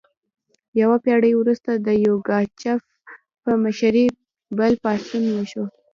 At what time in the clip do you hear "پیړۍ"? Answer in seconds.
1.05-1.33